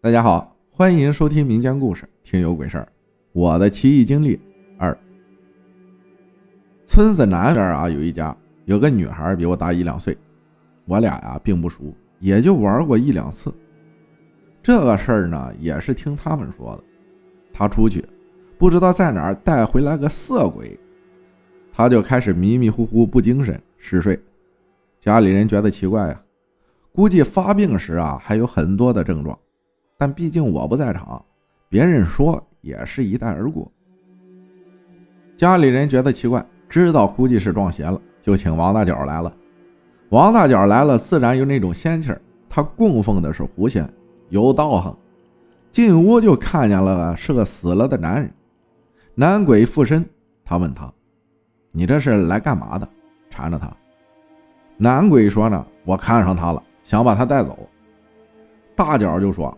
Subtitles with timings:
[0.00, 2.86] 大家好，欢迎收听民间故事，听有鬼事儿。
[3.32, 4.38] 我的奇异经历
[4.78, 4.96] 二。
[6.86, 8.34] 村子南边啊，有一家
[8.64, 10.16] 有个女孩比我大一两岁，
[10.86, 13.52] 我俩呀并不熟，也就玩过一两次。
[14.62, 16.84] 这个事儿呢，也是听他们说的。
[17.52, 18.04] 她出去，
[18.56, 20.78] 不知道在哪儿带回来个色鬼，
[21.72, 24.16] 她就开始迷迷糊糊、不精神、嗜睡。
[25.00, 26.22] 家里人觉得奇怪呀，
[26.92, 29.36] 估计发病时啊还有很多的症状。
[30.00, 31.20] 但毕竟我不在场，
[31.68, 33.70] 别人说也是一带而过。
[35.36, 39.34] 家里人觉得奇怪，知道估计是撞邪了，就请王大脚来了。
[40.10, 42.22] 王大脚来了，自然有那种仙气儿。
[42.48, 43.92] 他供奉的是狐仙，
[44.28, 44.96] 有道行。
[45.72, 48.32] 进屋就看见了是个死了的男人，
[49.16, 50.08] 男鬼附身。
[50.44, 50.90] 他问他
[51.72, 52.88] ：“你这是来干嘛的？”
[53.28, 53.70] 缠着他。
[54.76, 57.68] 男鬼说：“呢，我看上他了，想把他带走。”
[58.76, 59.56] 大脚就说。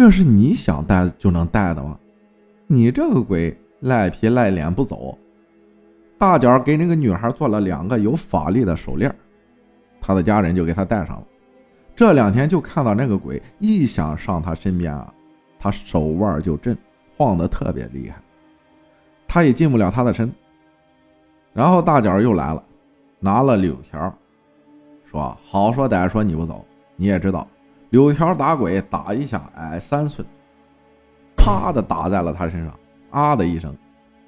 [0.00, 1.94] 这是你想带就能带的吗？
[2.66, 5.18] 你这个鬼赖皮赖脸不走。
[6.16, 9.14] 大脚给那个女孩做了两个有法力的手链，
[10.00, 11.26] 他的家人就给他戴上了。
[11.94, 15.12] 这两天就看到那个鬼一想上他身边啊，
[15.58, 16.74] 他手腕就震，
[17.14, 18.22] 晃得特别厉害，
[19.28, 20.32] 他也进不了他的身。
[21.52, 22.64] 然后大脚又来了，
[23.18, 24.10] 拿了柳条，
[25.04, 26.64] 说好说歹说你不走，
[26.96, 27.46] 你也知道。
[27.90, 30.26] 柳条打鬼，打一下矮三寸，
[31.36, 32.78] 啪的打在了他身上，
[33.10, 33.76] 啊的一声，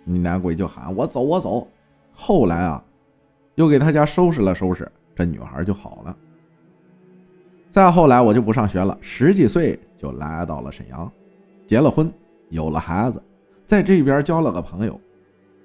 [0.05, 1.67] 你男鬼就喊我走我走。
[2.13, 2.83] 后来啊，
[3.55, 6.17] 又给他家收拾了收拾，这女孩就好了。
[7.71, 11.11] 再后来我就不上学了，十几岁就来到了沈阳，
[11.67, 12.13] 结了婚，
[12.51, 13.23] 有了孩子，
[13.65, 15.01] 在这边交了个朋友。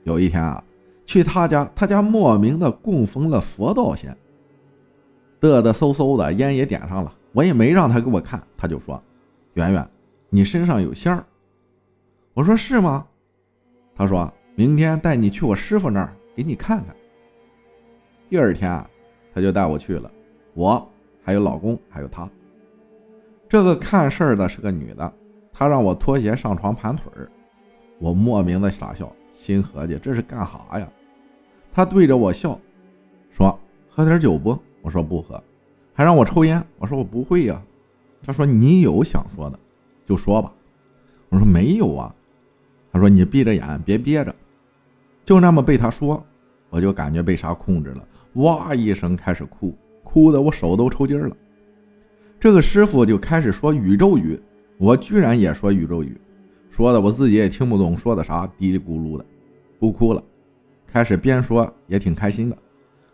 [0.03, 0.63] 有一天啊，
[1.05, 4.15] 去他家，他家莫名的供奉了佛道仙，
[5.41, 7.13] 嘚嘚嗖嗖的烟也点上了。
[7.33, 9.01] 我也没让他给我看，他就说
[9.53, 9.87] ：“圆圆，
[10.29, 11.23] 你身上有仙儿。”
[12.33, 13.05] 我说：“是吗？”
[13.95, 16.95] 他说：“明天带你去我师傅那儿给你看看。”
[18.29, 18.89] 第二天啊，
[19.33, 20.11] 他就带我去了，
[20.53, 20.87] 我
[21.23, 22.29] 还有老公还有他。
[23.49, 25.13] 这个看事儿的是个女的，
[25.53, 27.31] 她让我脱鞋上床盘腿儿，
[27.99, 30.87] 我莫名的傻笑，心合计这是干哈呀？
[31.71, 32.59] 她对着我笑，
[33.31, 33.57] 说
[33.87, 35.41] ：“喝点酒不？”我说：“不喝。”
[35.97, 37.59] 还让我抽烟，我说我不会呀。
[38.21, 39.57] 他说你有想说的，
[40.05, 40.53] 就说吧。
[41.29, 42.13] 我说没有啊。
[42.91, 44.33] 他说你闭着眼，别憋着。
[45.25, 46.23] 就那么被他说，
[46.69, 51.35] 我就感觉被啥控制了，哇一声开始哭，哭的我手都抽筋了。
[52.39, 54.39] 这个师傅就开始说宇宙语，
[54.77, 56.15] 我居然也说宇宙语，
[56.69, 59.25] 说的我自己也听不懂说的啥，嘀里咕噜的，
[59.79, 60.23] 不哭了，
[60.85, 62.57] 开始边说也挺开心的，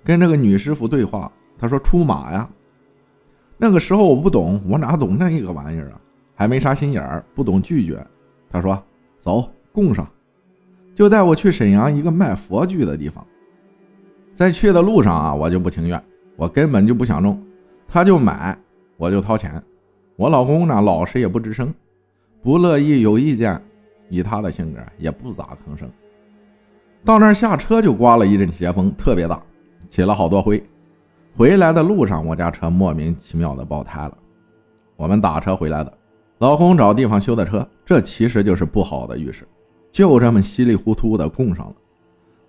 [0.03, 1.31] 跟这个女师傅对话。
[1.57, 2.49] 他说出马呀。
[3.63, 6.01] 那个时候我不懂，我哪懂那一个玩意儿啊？
[6.35, 8.05] 还没啥心眼儿，不懂拒绝。
[8.51, 8.77] 他说
[9.17, 10.05] ：“走，供上。”
[10.93, 13.25] 就带我去沈阳一个卖佛具的地方。
[14.33, 16.03] 在去的路上啊，我就不情愿，
[16.35, 17.41] 我根本就不想弄，
[17.87, 18.57] 他就买，
[18.97, 19.63] 我就掏钱。
[20.17, 21.73] 我老公呢，老实也不吱声，
[22.41, 23.57] 不乐意有意见，
[24.09, 25.89] 以他的性格也不咋吭声。
[27.05, 29.41] 到那儿下车就刮了一阵邪风，特别大，
[29.89, 30.61] 起了好多灰。
[31.35, 34.15] 回来的路上，我家车莫名其妙的爆胎了。
[34.95, 35.91] 我们打车回来的，
[36.37, 39.47] 老公找地方修的车，这其实就是不好的预示。
[39.91, 41.73] 就这么稀里糊涂的供上了。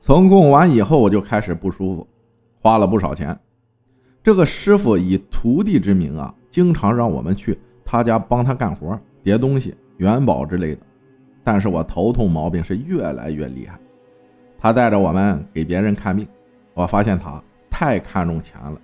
[0.00, 2.06] 从供完以后，我就开始不舒服，
[2.61, 3.34] 花了不少钱。
[4.23, 10.83] 这个师傅以徒弟之名啊，经常让我们去他家帮他干活、叠东西、元宝之类的。
[11.43, 13.78] 但是我头痛毛病是越来越厉害。
[14.59, 16.27] 他带着我们给别人看病，
[16.75, 17.43] 我发现他。
[17.77, 18.81] 太看重钱了，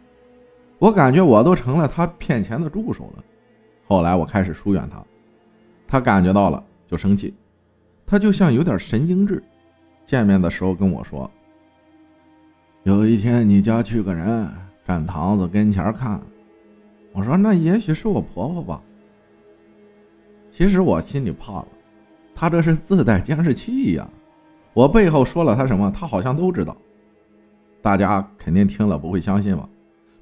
[0.81, 3.23] 我感觉我都成了他骗钱的助手了。
[3.87, 5.01] 后来我开始疏远他，
[5.87, 7.33] 他感觉到了就生气，
[8.05, 9.41] 他就像有点神经质。
[10.05, 11.31] 见面的时候跟我说
[12.83, 14.51] ：“有一天你家去个人
[14.85, 16.21] 站堂子跟前看。”
[17.15, 18.83] 我说：“那也许是我婆婆吧。”
[20.51, 21.69] 其实我心里怕了，
[22.35, 24.11] 他这是自带监视器呀！
[24.75, 26.77] 我背后说了他什么，他好像都知道。
[27.83, 29.69] 大家肯定听了不会相信吧？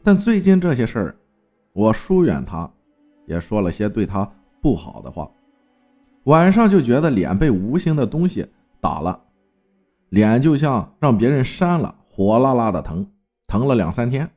[0.03, 1.17] 但最近这些事儿，
[1.73, 2.71] 我疏远他，
[3.27, 4.31] 也说了些对他
[4.63, 5.31] 不好的话。
[6.25, 8.47] 晚上就觉得脸被无形的东西
[8.81, 9.19] 打了，
[10.11, 13.07] 脸就像让别人扇了，火辣辣的疼，
[13.47, 14.29] 疼了两三天。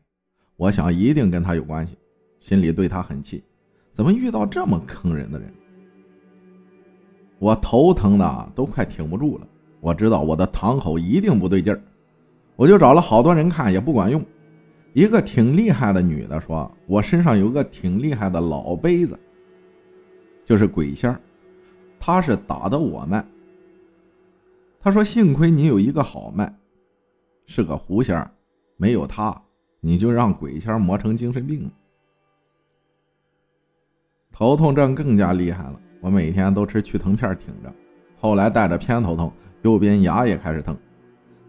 [0.55, 1.97] 我想一定跟他有关系，
[2.39, 3.43] 心里对他很气，
[3.93, 5.51] 怎么遇到这么坑人的人？
[7.39, 9.47] 我头疼的都快挺不住了。
[9.79, 11.81] 我知道我的堂口一定不对劲儿。
[12.55, 14.23] 我就找了好多人看，也不管用。
[14.93, 19.17] 一个挺厉害的女的说：“我身上有个挺厉害的老杯子。”
[20.43, 21.19] 就是鬼仙儿，
[21.99, 23.25] 他是打的我脉。
[24.81, 26.53] 他说：“幸亏你有一个好脉，
[27.45, 28.29] 是个狐仙儿，
[28.75, 29.41] 没有他，
[29.79, 31.71] 你就让鬼仙儿磨成精神病了。”
[34.33, 37.73] 头痛症更加厉害了，我每天都吃去疼片挺着。
[38.19, 39.31] 后来带着偏头痛，
[39.61, 40.75] 右边牙也开始疼，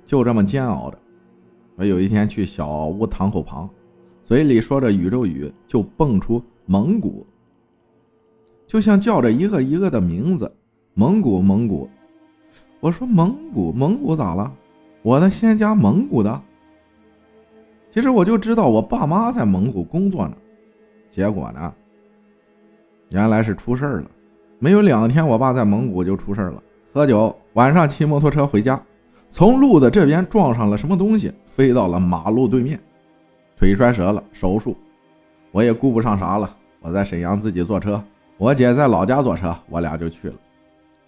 [0.05, 0.99] 就这么煎熬着。
[1.77, 3.69] 我有一天去小屋堂口旁，
[4.23, 7.27] 嘴里说着宇宙语，就蹦出蒙古，
[8.67, 10.51] 就像叫着一个一个的名字，
[10.95, 11.89] 蒙古蒙古。
[12.81, 14.53] 我说蒙古蒙古咋了？
[15.03, 16.43] 我的仙家蒙古的。
[17.91, 20.37] 其实我就知道我爸妈在蒙古工作呢，
[21.11, 21.73] 结果呢？
[23.11, 24.11] 原来是出事了，
[24.59, 26.63] 没有两天，我爸在蒙古就出事了。
[26.93, 28.83] 喝酒，晚上骑摩托车回家，
[29.33, 32.79] 从路的这边撞上了什么东西，飞到了马路对面，
[33.57, 34.77] 腿摔折了，手术。
[35.53, 38.05] 我也顾不上啥了，我在沈阳自己坐车，
[38.37, 40.35] 我姐在老家坐车，我俩就去了。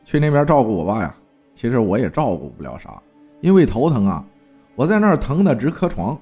[0.05, 1.15] 去那边照顾我爸呀，
[1.55, 2.99] 其实我也照顾不了啥，
[3.43, 4.25] 因为头疼啊，
[4.75, 6.19] 我在那儿疼的直磕床。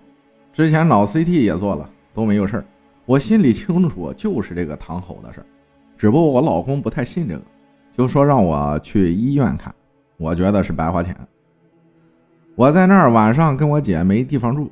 [0.53, 2.65] 之前脑 CT 也做了，都没有事儿。
[3.07, 5.47] 我心里清楚，就是这个堂口的事儿。
[5.97, 7.43] 只不过我老公不太信这个，
[7.97, 9.73] 就说让我去医院看，
[10.17, 11.17] 我觉得是白花钱。
[12.55, 14.71] 我在那儿晚上跟我姐没地方住，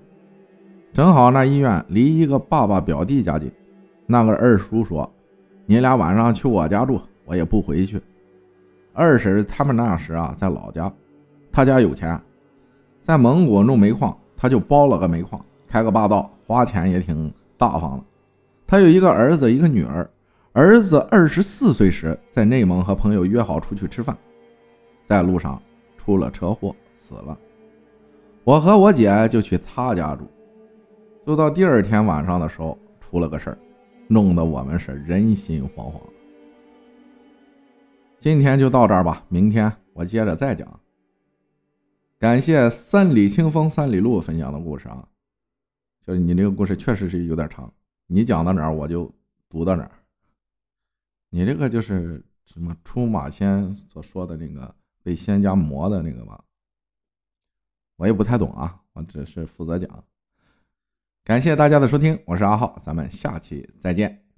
[0.92, 3.50] 正好那医院离一个爸爸表弟家近。
[4.06, 5.10] 那个二叔说
[5.64, 8.00] ：“你俩晚上去我家住，我也不回去。”
[8.92, 10.92] 二婶他们那时啊在老家，
[11.50, 12.20] 他家有钱，
[13.00, 18.04] 在蒙古弄煤矿，他就包了个煤矿，开个霸道，花钱也挺大方的。
[18.66, 20.08] 他有一个儿子，一个女儿。
[20.52, 24.14] 儿子二十四岁时，在内蒙和朋友约好出去吃饭，
[25.06, 25.62] 在路上
[25.96, 27.38] 出了车祸死了。
[28.42, 30.26] 我和我姐就去他家住，
[31.26, 33.58] 就到第二天晚上的时候出了个事儿，
[34.08, 36.00] 弄得我们是人心惶惶。
[38.18, 40.80] 今天就到这儿吧，明天我接着再讲。
[42.18, 45.06] 感谢三里清风三里路分享的故事啊，
[46.00, 47.70] 就是你这个故事确实是有点长，
[48.06, 49.12] 你讲到哪儿我就
[49.50, 49.90] 读到哪儿。
[51.28, 56.42] 你这个就是什么出马仙所说的那个被仙家磨的那个吧？
[58.00, 60.04] 我也不太懂啊，我只是负责讲。
[61.22, 64.29] 感谢大家的收听，我是阿浩，咱们下期再见。